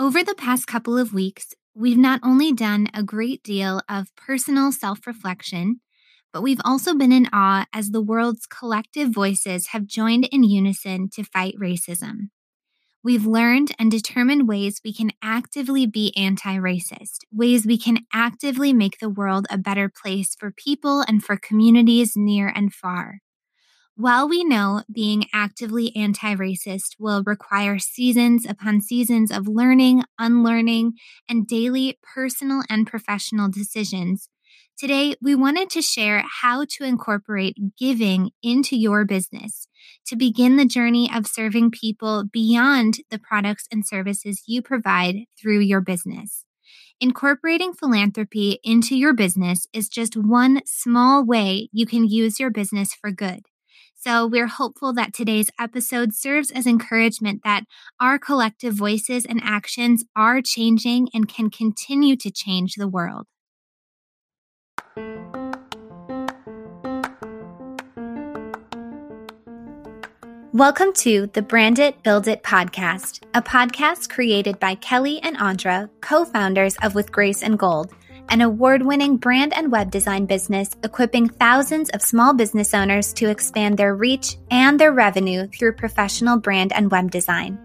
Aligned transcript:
Over 0.00 0.24
the 0.24 0.34
past 0.34 0.66
couple 0.66 0.96
of 0.96 1.12
weeks, 1.12 1.52
we've 1.74 1.98
not 1.98 2.20
only 2.22 2.54
done 2.54 2.86
a 2.94 3.02
great 3.02 3.42
deal 3.42 3.82
of 3.86 4.16
personal 4.16 4.72
self 4.72 5.06
reflection, 5.06 5.82
but 6.32 6.40
we've 6.40 6.60
also 6.64 6.94
been 6.94 7.12
in 7.12 7.28
awe 7.34 7.66
as 7.70 7.90
the 7.90 8.00
world's 8.00 8.46
collective 8.46 9.10
voices 9.10 9.66
have 9.72 9.84
joined 9.84 10.26
in 10.32 10.42
unison 10.42 11.10
to 11.10 11.22
fight 11.22 11.54
racism. 11.60 12.30
We've 13.04 13.26
learned 13.26 13.72
and 13.78 13.90
determined 13.90 14.48
ways 14.48 14.80
we 14.82 14.94
can 14.94 15.10
actively 15.22 15.84
be 15.84 16.14
anti 16.16 16.56
racist, 16.56 17.18
ways 17.30 17.66
we 17.66 17.76
can 17.76 17.98
actively 18.10 18.72
make 18.72 19.00
the 19.00 19.10
world 19.10 19.46
a 19.50 19.58
better 19.58 19.92
place 19.94 20.34
for 20.34 20.50
people 20.50 21.04
and 21.06 21.22
for 21.22 21.36
communities 21.36 22.14
near 22.16 22.48
and 22.48 22.72
far. 22.72 23.18
While 24.00 24.30
we 24.30 24.44
know 24.44 24.82
being 24.90 25.26
actively 25.34 25.94
anti 25.94 26.34
racist 26.34 26.96
will 26.98 27.22
require 27.26 27.78
seasons 27.78 28.46
upon 28.48 28.80
seasons 28.80 29.30
of 29.30 29.46
learning, 29.46 30.04
unlearning, 30.18 30.94
and 31.28 31.46
daily 31.46 31.98
personal 32.02 32.62
and 32.70 32.86
professional 32.86 33.50
decisions, 33.50 34.30
today 34.78 35.16
we 35.20 35.34
wanted 35.34 35.68
to 35.72 35.82
share 35.82 36.24
how 36.40 36.64
to 36.78 36.84
incorporate 36.84 37.58
giving 37.78 38.30
into 38.42 38.74
your 38.74 39.04
business 39.04 39.68
to 40.06 40.16
begin 40.16 40.56
the 40.56 40.64
journey 40.64 41.10
of 41.14 41.26
serving 41.26 41.70
people 41.70 42.24
beyond 42.24 43.00
the 43.10 43.18
products 43.18 43.66
and 43.70 43.86
services 43.86 44.44
you 44.46 44.62
provide 44.62 45.26
through 45.38 45.58
your 45.58 45.82
business. 45.82 46.46
Incorporating 47.02 47.74
philanthropy 47.74 48.60
into 48.64 48.96
your 48.96 49.12
business 49.12 49.66
is 49.74 49.90
just 49.90 50.16
one 50.16 50.62
small 50.64 51.22
way 51.22 51.68
you 51.70 51.84
can 51.84 52.08
use 52.08 52.40
your 52.40 52.50
business 52.50 52.94
for 52.94 53.10
good. 53.10 53.49
So 54.02 54.26
we're 54.26 54.46
hopeful 54.46 54.94
that 54.94 55.12
today's 55.12 55.50
episode 55.60 56.14
serves 56.14 56.50
as 56.50 56.66
encouragement 56.66 57.42
that 57.44 57.64
our 58.00 58.18
collective 58.18 58.72
voices 58.72 59.26
and 59.26 59.42
actions 59.44 60.06
are 60.16 60.40
changing 60.40 61.10
and 61.12 61.28
can 61.28 61.50
continue 61.50 62.16
to 62.16 62.30
change 62.30 62.76
the 62.76 62.88
world. 62.88 63.26
Welcome 70.54 70.94
to 70.94 71.26
the 71.34 71.42
Brand 71.42 71.78
It, 71.78 72.02
Build 72.02 72.26
It 72.26 72.42
podcast, 72.42 73.22
a 73.34 73.42
podcast 73.42 74.08
created 74.08 74.58
by 74.58 74.76
Kelly 74.76 75.20
and 75.20 75.36
Andra, 75.36 75.90
co 76.00 76.24
founders 76.24 76.74
of 76.82 76.94
With 76.94 77.12
Grace 77.12 77.42
and 77.42 77.58
Gold 77.58 77.92
an 78.30 78.40
award 78.40 78.82
winning 78.82 79.16
brand 79.16 79.52
and 79.52 79.70
web 79.70 79.90
design 79.90 80.24
business 80.24 80.70
equipping 80.82 81.28
thousands 81.28 81.90
of 81.90 82.00
small 82.00 82.32
business 82.32 82.72
owners 82.72 83.12
to 83.12 83.28
expand 83.28 83.76
their 83.76 83.94
reach 83.94 84.36
and 84.50 84.78
their 84.78 84.92
revenue 84.92 85.46
through 85.48 85.72
professional 85.72 86.38
brand 86.38 86.72
and 86.72 86.90
web 86.90 87.10
design. 87.10 87.58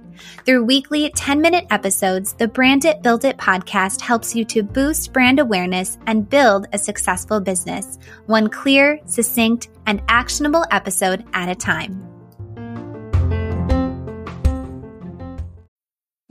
Through 0.45 0.63
weekly 0.63 1.09
10 1.09 1.41
minute 1.41 1.65
episodes, 1.69 2.33
the 2.33 2.47
Brand 2.47 2.85
It 2.85 3.01
Build 3.01 3.25
It 3.25 3.37
podcast 3.37 4.01
helps 4.01 4.35
you 4.35 4.45
to 4.45 4.63
boost 4.63 5.13
brand 5.13 5.39
awareness 5.39 5.97
and 6.07 6.29
build 6.29 6.67
a 6.73 6.77
successful 6.77 7.39
business, 7.39 7.99
one 8.25 8.49
clear, 8.49 8.99
succinct, 9.05 9.69
and 9.85 10.01
actionable 10.07 10.65
episode 10.71 11.25
at 11.33 11.49
a 11.49 11.55
time. 11.55 12.14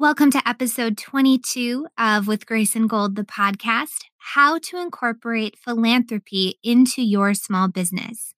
Welcome 0.00 0.30
to 0.30 0.48
episode 0.48 0.96
22 0.96 1.88
of 1.98 2.28
With 2.28 2.46
Grace 2.46 2.76
and 2.76 2.88
Gold, 2.88 3.16
the 3.16 3.24
podcast 3.24 4.04
How 4.18 4.60
to 4.60 4.76
Incorporate 4.76 5.58
Philanthropy 5.58 6.60
into 6.62 7.02
Your 7.02 7.34
Small 7.34 7.66
Business. 7.66 8.32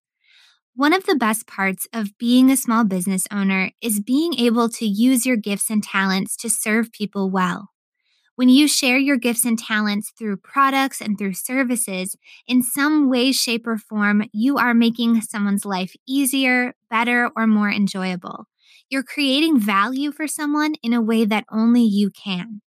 One 0.75 0.95
of 0.95 1.05
the 1.05 1.17
best 1.17 1.47
parts 1.47 1.87
of 1.93 2.17
being 2.17 2.51
a 2.51 2.57
small 2.57 2.85
business 2.85 3.27
owner 3.31 3.73
is 3.83 4.01
being 4.01 4.33
able 4.39 4.71
to 4.71 4.87
use 4.87 5.27
your 5.27 5.37
gifts 5.37 5.69
and 5.69 5.85
talents 5.85 6.35
to 6.39 6.49
serve 6.49 6.93
people 6.93 7.31
well. 7.31 7.69
When 8.37 8.49
you 8.49 8.67
share 8.67 8.97
your 8.97 9.19
gifts 9.19 9.45
and 9.45 9.59
talents 9.59 10.15
through 10.19 10.39
products 10.39 11.03
and 11.03 11.19
through 11.19 11.35
services, 11.35 12.17
in 12.47 12.63
some 12.63 13.11
way, 13.11 13.33
shape, 13.33 13.67
or 13.67 13.77
form, 13.77 14.25
you 14.33 14.57
are 14.57 14.73
making 14.73 15.21
someone's 15.21 15.67
life 15.67 15.93
easier, 16.09 16.73
better, 16.89 17.31
or 17.37 17.47
more 17.47 17.71
enjoyable. 17.71 18.47
You're 18.91 19.05
creating 19.05 19.61
value 19.61 20.11
for 20.11 20.27
someone 20.27 20.75
in 20.83 20.93
a 20.93 21.01
way 21.01 21.25
that 21.25 21.45
only 21.49 21.85
you 21.85 22.11
can. 22.11 22.61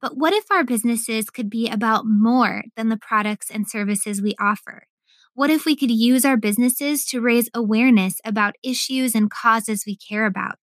But 0.00 0.16
what 0.16 0.32
if 0.32 0.48
our 0.48 0.62
businesses 0.62 1.28
could 1.28 1.50
be 1.50 1.68
about 1.68 2.06
more 2.06 2.62
than 2.76 2.88
the 2.88 2.96
products 2.96 3.50
and 3.50 3.68
services 3.68 4.22
we 4.22 4.36
offer? 4.38 4.84
What 5.34 5.50
if 5.50 5.64
we 5.64 5.74
could 5.74 5.90
use 5.90 6.24
our 6.24 6.36
businesses 6.36 7.04
to 7.06 7.20
raise 7.20 7.50
awareness 7.52 8.20
about 8.24 8.54
issues 8.62 9.16
and 9.16 9.28
causes 9.28 9.82
we 9.84 9.96
care 9.96 10.24
about? 10.24 10.54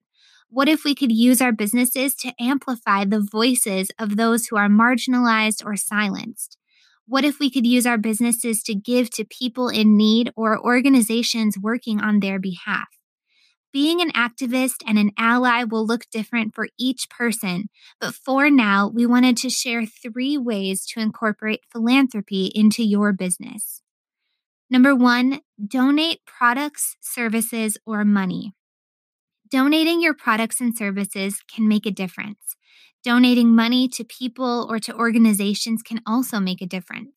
What 0.50 0.68
if 0.68 0.84
we 0.84 0.94
could 0.94 1.10
use 1.10 1.40
our 1.42 1.52
businesses 1.52 2.14
to 2.16 2.32
amplify 2.38 3.04
the 3.04 3.26
voices 3.28 3.90
of 3.98 4.16
those 4.16 4.46
who 4.46 4.56
are 4.56 4.68
marginalized 4.68 5.66
or 5.66 5.74
silenced? 5.74 6.58
What 7.08 7.24
if 7.24 7.40
we 7.40 7.50
could 7.50 7.66
use 7.66 7.86
our 7.86 7.98
businesses 7.98 8.62
to 8.62 8.74
give 8.76 9.10
to 9.10 9.24
people 9.24 9.68
in 9.68 9.96
need 9.96 10.30
or 10.36 10.64
organizations 10.64 11.58
working 11.60 12.00
on 12.00 12.20
their 12.20 12.38
behalf? 12.38 12.86
Being 13.76 14.00
an 14.00 14.10
activist 14.12 14.76
and 14.86 14.98
an 14.98 15.10
ally 15.18 15.62
will 15.62 15.84
look 15.84 16.06
different 16.10 16.54
for 16.54 16.68
each 16.78 17.10
person, 17.10 17.68
but 18.00 18.14
for 18.14 18.48
now, 18.48 18.88
we 18.88 19.04
wanted 19.04 19.36
to 19.36 19.50
share 19.50 19.84
three 19.84 20.38
ways 20.38 20.86
to 20.86 21.00
incorporate 21.00 21.60
philanthropy 21.70 22.50
into 22.54 22.82
your 22.82 23.12
business. 23.12 23.82
Number 24.70 24.94
one, 24.94 25.42
donate 25.62 26.20
products, 26.24 26.96
services, 27.02 27.76
or 27.84 28.02
money. 28.02 28.54
Donating 29.50 30.00
your 30.00 30.14
products 30.14 30.58
and 30.58 30.74
services 30.74 31.42
can 31.54 31.68
make 31.68 31.84
a 31.84 31.90
difference. 31.90 32.56
Donating 33.04 33.54
money 33.54 33.88
to 33.88 34.04
people 34.04 34.66
or 34.70 34.78
to 34.78 34.96
organizations 34.96 35.82
can 35.82 36.00
also 36.06 36.40
make 36.40 36.62
a 36.62 36.66
difference. 36.66 37.15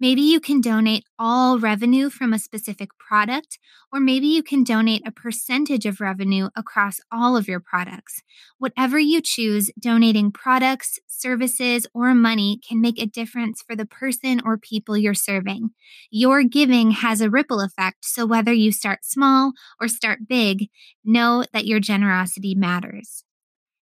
Maybe 0.00 0.22
you 0.22 0.40
can 0.40 0.60
donate 0.60 1.04
all 1.18 1.58
revenue 1.58 2.10
from 2.10 2.32
a 2.32 2.38
specific 2.38 2.90
product, 2.98 3.58
or 3.92 4.00
maybe 4.00 4.26
you 4.26 4.42
can 4.42 4.64
donate 4.64 5.06
a 5.06 5.12
percentage 5.12 5.86
of 5.86 6.00
revenue 6.00 6.48
across 6.56 6.98
all 7.12 7.36
of 7.36 7.46
your 7.46 7.60
products. 7.60 8.22
Whatever 8.58 8.98
you 8.98 9.20
choose, 9.20 9.70
donating 9.80 10.32
products, 10.32 10.98
services, 11.06 11.86
or 11.94 12.12
money 12.12 12.60
can 12.68 12.80
make 12.80 13.00
a 13.00 13.06
difference 13.06 13.62
for 13.62 13.76
the 13.76 13.86
person 13.86 14.40
or 14.44 14.58
people 14.58 14.96
you're 14.96 15.14
serving. 15.14 15.70
Your 16.10 16.42
giving 16.42 16.90
has 16.90 17.20
a 17.20 17.30
ripple 17.30 17.60
effect, 17.60 18.04
so 18.04 18.26
whether 18.26 18.52
you 18.52 18.72
start 18.72 19.04
small 19.04 19.52
or 19.80 19.86
start 19.86 20.26
big, 20.28 20.70
know 21.04 21.44
that 21.52 21.66
your 21.66 21.78
generosity 21.78 22.54
matters. 22.56 23.24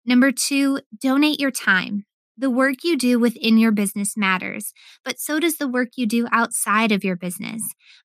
Number 0.04 0.32
two, 0.32 0.80
donate 1.00 1.38
your 1.38 1.52
time. 1.52 2.04
The 2.40 2.48
work 2.48 2.76
you 2.84 2.96
do 2.96 3.18
within 3.18 3.58
your 3.58 3.70
business 3.70 4.16
matters, 4.16 4.72
but 5.04 5.20
so 5.20 5.38
does 5.40 5.58
the 5.58 5.68
work 5.68 5.90
you 5.96 6.06
do 6.06 6.26
outside 6.32 6.90
of 6.90 7.04
your 7.04 7.14
business. 7.14 7.60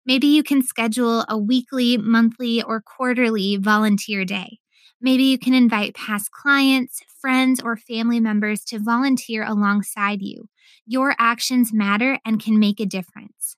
Maybe 0.05 0.27
you 0.27 0.43
can 0.43 0.61
schedule 0.61 1.23
a 1.29 1.37
weekly, 1.37 1.95
monthly, 1.95 2.61
or 2.61 2.81
quarterly 2.81 3.55
volunteer 3.55 4.25
day. 4.25 4.59
Maybe 4.99 5.23
you 5.23 5.39
can 5.39 5.53
invite 5.53 5.95
past 5.95 6.31
clients, 6.31 6.99
friends, 7.21 7.61
or 7.63 7.77
family 7.77 8.19
members 8.19 8.65
to 8.65 8.79
volunteer 8.79 9.45
alongside 9.45 10.21
you. 10.21 10.49
Your 10.85 11.15
actions 11.17 11.71
matter 11.71 12.19
and 12.25 12.43
can 12.43 12.59
make 12.59 12.81
a 12.81 12.85
difference. 12.85 13.55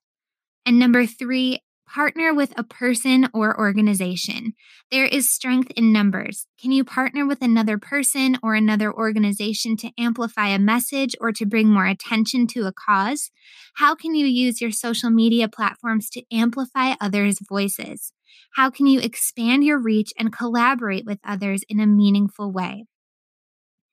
And 0.63 0.77
number 0.77 1.07
three, 1.07 1.59
Partner 1.87 2.33
with 2.33 2.53
a 2.57 2.63
person 2.63 3.29
or 3.33 3.57
organization. 3.57 4.53
There 4.91 5.05
is 5.05 5.31
strength 5.31 5.71
in 5.77 5.93
numbers. 5.93 6.45
Can 6.61 6.71
you 6.71 6.83
partner 6.83 7.25
with 7.25 7.41
another 7.41 7.77
person 7.77 8.37
or 8.43 8.55
another 8.55 8.93
organization 8.93 9.77
to 9.77 9.91
amplify 9.97 10.49
a 10.49 10.59
message 10.59 11.15
or 11.21 11.31
to 11.31 11.45
bring 11.45 11.69
more 11.69 11.85
attention 11.85 12.45
to 12.47 12.67
a 12.67 12.73
cause? 12.73 13.31
How 13.75 13.95
can 13.95 14.15
you 14.15 14.25
use 14.25 14.59
your 14.59 14.71
social 14.71 15.09
media 15.09 15.47
platforms 15.47 16.09
to 16.11 16.23
amplify 16.31 16.95
others' 16.99 17.39
voices? 17.47 18.11
How 18.55 18.69
can 18.69 18.85
you 18.85 18.99
expand 18.99 19.63
your 19.63 19.79
reach 19.79 20.11
and 20.19 20.33
collaborate 20.33 21.05
with 21.05 21.19
others 21.23 21.63
in 21.69 21.79
a 21.79 21.87
meaningful 21.87 22.51
way? 22.51 22.85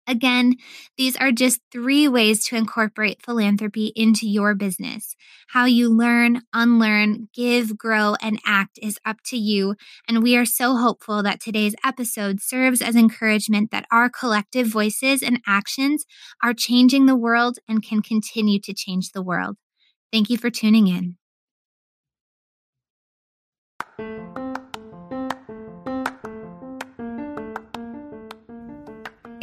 Again, 0.06 0.56
these 0.98 1.16
are 1.16 1.32
just 1.32 1.60
three 1.72 2.06
ways 2.08 2.44
to 2.46 2.56
incorporate 2.56 3.22
philanthropy 3.24 3.92
into 3.96 4.28
your 4.28 4.54
business. 4.54 5.16
How 5.48 5.64
you 5.64 5.88
learn, 5.88 6.42
unlearn, 6.52 7.28
give, 7.32 7.78
grow, 7.78 8.14
and 8.20 8.38
act 8.44 8.78
is 8.82 8.98
up 9.06 9.16
to 9.26 9.36
you. 9.38 9.76
And 10.06 10.22
we 10.22 10.36
are 10.36 10.44
so 10.44 10.76
hopeful 10.76 11.22
that 11.22 11.40
today's 11.40 11.74
episode 11.82 12.42
serves 12.42 12.82
as 12.82 12.96
encouragement 12.96 13.70
that 13.70 13.86
our 13.90 14.10
collective 14.10 14.66
voices 14.66 15.22
and 15.22 15.40
actions 15.46 16.04
are 16.42 16.52
changing 16.54 17.06
the 17.06 17.16
world 17.16 17.58
and 17.66 17.82
can 17.82 18.02
continue 18.02 18.60
to 18.60 18.74
change 18.74 19.12
the 19.12 19.22
world. 19.22 19.56
Thank 20.12 20.30
you 20.30 20.38
for 20.38 20.50
tuning 20.50 20.88
in. 20.88 21.16